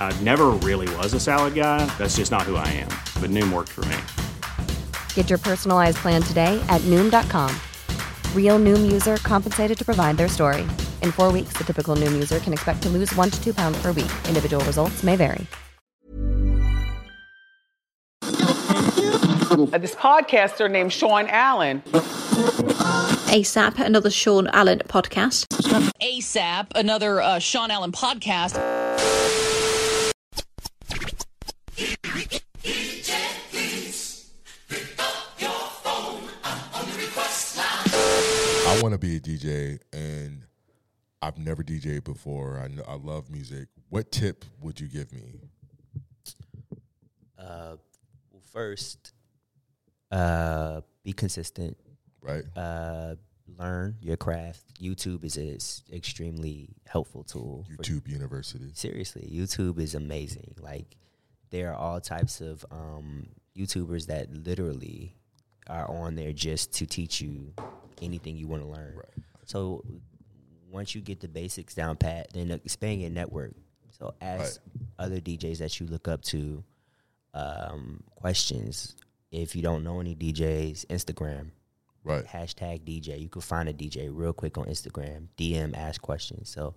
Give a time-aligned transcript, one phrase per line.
[0.00, 1.86] I never really was a salad guy.
[1.98, 2.88] That's just not who I am.
[3.22, 3.96] But Noom worked for me.
[5.14, 7.54] Get your personalized plan today at Noom.com.
[8.34, 10.62] Real Noom user compensated to provide their story.
[11.02, 13.80] In four weeks, the typical Noom user can expect to lose one to two pounds
[13.80, 14.10] per week.
[14.26, 15.46] Individual results may vary.
[19.78, 21.82] This podcaster named Sean Allen.
[23.30, 25.46] ASAP, another Sean Allen podcast.
[26.00, 28.56] ASAP, another uh, Sean Allen podcast.
[39.30, 40.42] DJ, and
[41.22, 42.58] I've never DJed before.
[42.58, 43.68] I know, I love music.
[43.88, 45.40] What tip would you give me?
[47.38, 47.76] Uh,
[48.30, 49.12] well, first,
[50.10, 51.76] uh, be consistent.
[52.20, 52.44] Right.
[52.56, 53.14] Uh,
[53.58, 54.62] learn your craft.
[54.80, 55.56] YouTube is an
[55.96, 57.66] extremely helpful tool.
[57.70, 58.70] YouTube University.
[58.74, 60.54] seriously, YouTube is amazing.
[60.60, 60.96] Like,
[61.50, 65.16] there are all types of um, YouTubers that literally
[65.66, 67.52] are on there just to teach you
[68.02, 68.94] anything you want to learn.
[68.96, 69.19] Right.
[69.50, 69.84] So
[70.70, 73.52] once you get the basics down pat, then expand your network.
[73.98, 74.60] So ask
[74.96, 76.62] other DJs that you look up to
[77.34, 78.94] um, questions.
[79.32, 81.50] If you don't know any DJs, Instagram
[82.04, 82.24] Right.
[82.24, 83.20] hashtag DJ.
[83.20, 85.26] You can find a DJ real quick on Instagram.
[85.36, 86.48] DM, ask questions.
[86.48, 86.76] So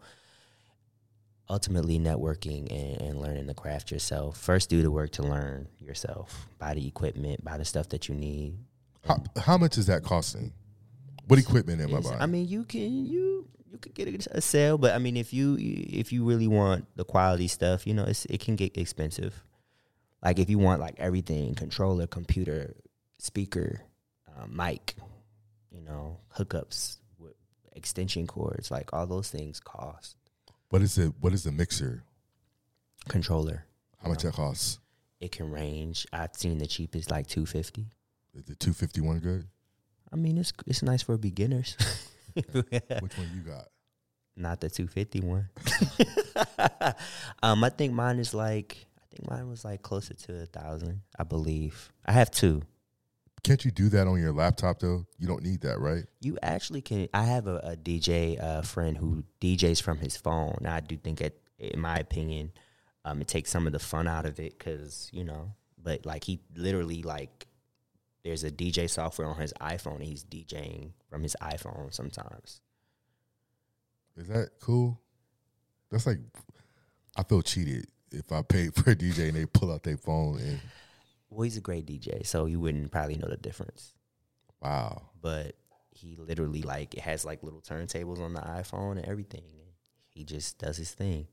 [1.47, 4.35] ultimately, networking and, and learning the craft yourself.
[4.38, 6.47] First, do the work to learn yourself.
[6.57, 7.44] Buy the equipment.
[7.45, 8.57] Buy the stuff that you need.
[9.05, 10.53] How, how much is that costing?
[11.28, 12.22] What equipment am I buying?
[12.22, 15.57] I mean, you can you you could get a, sale, but I mean, if you
[15.59, 19.44] if you really want the quality stuff, you know, it's, it can get expensive.
[20.23, 22.75] Like if you want like everything, controller, computer,
[23.17, 23.81] speaker,
[24.38, 24.95] um, mic,
[25.72, 27.34] you know, hookups, with
[27.73, 30.16] extension cords, like all those things cost.
[30.69, 31.13] what is it?
[31.19, 32.03] What is the mixer?
[33.09, 33.66] Controller,
[34.01, 34.79] How much that costs?
[35.19, 36.07] it can range.
[36.13, 37.88] I've seen the cheapest like two fifty.
[38.34, 39.47] The two fifty one good?
[40.13, 41.75] I mean, it's it's nice for beginners.
[42.35, 43.66] Which one you got?
[44.35, 45.50] Not the 250 one.
[47.44, 51.02] um, I think mine is like I think mine was like closer to a thousand.
[51.18, 52.62] I believe I have two.
[53.44, 55.06] Can't you do that on your laptop though?
[55.18, 56.06] You don't need that, right?
[56.22, 57.09] You actually can.
[57.13, 60.57] I have a, a DJ uh, friend who DJs from his phone.
[60.62, 62.53] Now, I do think, that, in my opinion,
[63.03, 65.53] um, it takes some of the fun out of it because you know.
[65.81, 67.46] But like he literally like,
[68.23, 69.95] there's a DJ software on his iPhone.
[69.95, 72.61] and He's DJing from his iPhone sometimes.
[74.16, 75.00] Is that cool?
[75.91, 76.19] That's like
[77.16, 80.39] I feel cheated if I pay for a DJ and they pull out their phone
[80.39, 80.59] and
[81.29, 83.94] Well, he's a great DJ, so you wouldn't probably know the difference.
[84.61, 85.01] wow.
[85.22, 85.55] but
[85.91, 89.44] he literally like it has like little turntables on the iPhone and everything.
[90.09, 91.28] He just does his thing.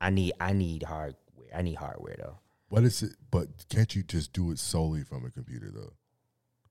[0.00, 1.16] I need I need hardware.
[1.54, 2.38] I need hardware though.
[2.70, 3.16] What is it?
[3.30, 5.92] But can't you just do it solely from a computer though?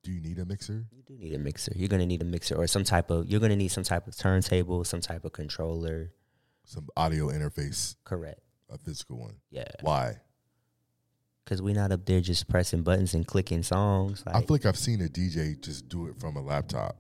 [0.01, 0.85] Do you need a mixer?
[0.91, 1.73] You do need a mixer.
[1.75, 3.27] You're gonna need a mixer or some type of.
[3.27, 6.11] You're gonna need some type of turntable, some type of controller.
[6.63, 8.39] Some audio interface, Correct.
[8.69, 9.35] a physical one.
[9.51, 9.67] Yeah.
[9.81, 10.17] Why?
[11.43, 14.23] Because we're not up there just pressing buttons and clicking songs.
[14.25, 16.95] I feel like I've seen a DJ just do it from a laptop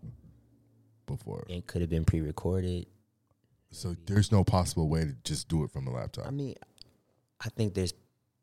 [1.05, 1.45] before.
[1.47, 2.87] it could have been pre-recorded.
[3.71, 6.25] So there's no possible way to just do it from a laptop.
[6.27, 6.55] I mean,
[7.39, 7.93] I think there's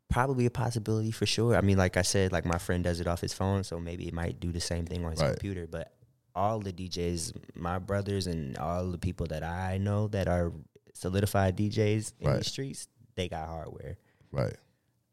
[0.08, 1.56] probably a possibility for sure.
[1.56, 4.06] I mean, like I said, like my friend does it off his phone, so maybe
[4.06, 5.30] it might do the same thing on his Right.
[5.30, 5.66] computer.
[5.66, 5.92] But
[6.34, 10.52] all the DJs, my brothers, and all the people that I know that are
[10.94, 12.38] solidified DJs in Right.
[12.38, 13.96] the streets, they got hardware.
[14.32, 14.56] right,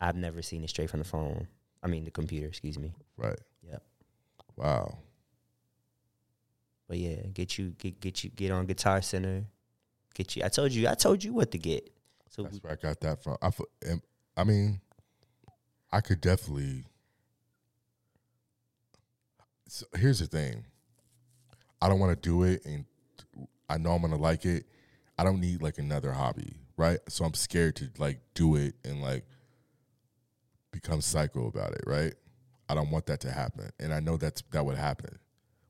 [0.01, 1.48] I've never seen it straight from the phone.
[1.81, 2.48] I mean, the computer.
[2.48, 2.94] Excuse me.
[3.18, 3.39] right.
[3.69, 3.84] Yep.
[4.57, 4.98] Wow.
[6.88, 9.46] But yeah, get you get get you get on Guitar Center.
[10.13, 10.44] Get you.
[10.44, 10.88] I told you.
[10.88, 11.89] I told you what to get.
[12.30, 13.38] So That's where I got that from.
[13.42, 13.51] I,
[14.36, 14.80] I mean,
[15.94, 16.84] I could definitely.
[19.69, 20.66] So here's the thing.
[21.81, 22.86] I don't want to do it, and
[23.69, 24.66] I know I'm gonna like it.
[25.18, 27.00] I don't need like another hobby right?
[27.07, 29.25] So I'm scared to like do it and like
[30.72, 32.13] become psycho about it, right?
[32.69, 35.19] I don't want that to happen, and I know that's that would happen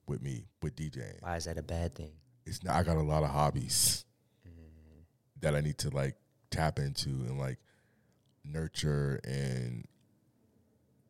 [0.07, 1.21] with me with DJing.
[1.21, 2.11] Why is that a bad thing?
[2.45, 4.05] It's not, I got a lot of hobbies
[4.47, 5.01] mm-hmm.
[5.41, 6.15] that I need to like
[6.51, 7.57] tap into and like
[8.43, 9.85] nurture and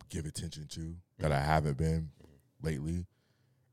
[0.09, 2.09] give attention to that I haven't been
[2.61, 3.05] lately,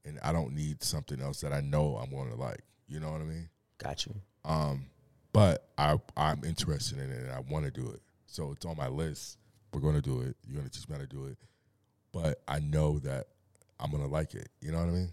[0.04, 2.62] and I don't need something else that I know I'm going to like.
[2.88, 3.48] You know what I mean?
[3.78, 4.14] Got you.
[4.44, 4.86] Um,
[5.32, 8.00] but I I'm interested in it and I want to do it.
[8.26, 9.38] So it's on my list.
[9.72, 10.36] We're going to do it.
[10.46, 11.36] You're going to teach me how to do it.
[12.12, 13.28] But I know that
[13.78, 14.48] I'm going to like it.
[14.60, 15.12] You know what I mean?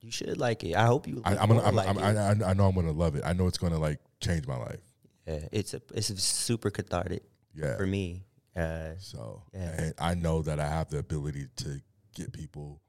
[0.00, 0.74] You should like it.
[0.74, 1.20] I hope you.
[1.24, 2.42] I, I'm gonna, I'm, like I'm, it.
[2.42, 3.22] I, I know I'm going to love it.
[3.24, 4.80] I know it's going to like change my life.
[5.26, 7.22] yeah, it's a it's a super cathartic
[7.54, 7.76] Yeah.
[7.76, 8.24] for me.
[8.56, 9.80] Uh, So Yeah.
[9.80, 11.80] and I know that I have the ability to
[12.14, 12.80] get people.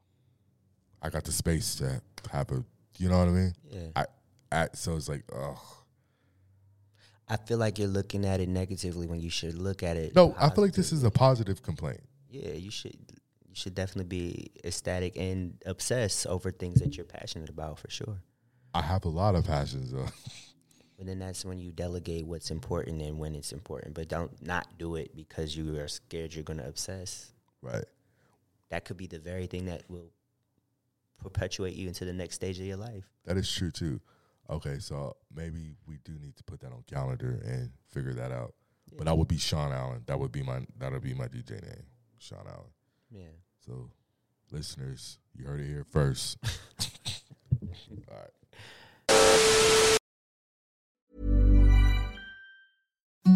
[1.02, 2.02] I got the space to
[2.32, 2.64] have a.
[2.98, 3.54] You know what I mean?
[3.70, 4.06] yeah, I,
[4.52, 5.62] I so it's like, oh
[7.28, 10.16] I feel like you're looking at it negatively when you should look at it.
[10.16, 10.36] no.
[10.40, 12.02] I feel like this is a positive complaint.
[12.30, 12.96] Yeah, you should
[13.48, 18.22] you should definitely be ecstatic and obsess over things that you're passionate about for sure.
[18.74, 20.08] I have a lot of passions though.
[20.98, 23.94] But then that's when you delegate what's important and when it's important.
[23.96, 27.32] But don't not do it because you are scared you're going to obsess.
[27.62, 27.86] right.
[28.70, 30.10] That could be the very thing that will
[31.22, 33.04] perpetuate you into the next stage of your life.
[33.26, 34.02] That is true too.
[34.50, 38.54] Okay, so maybe we do need to put that on calendar and figure that out.
[38.98, 40.04] But I would be Sean Allen.
[40.06, 41.86] That would be my that would be my DJ name,
[42.18, 42.72] Sean Allen.
[43.12, 43.24] Yeah.
[43.66, 43.90] So,
[44.52, 46.38] listeners, you heard it here first.
[47.62, 48.30] All right.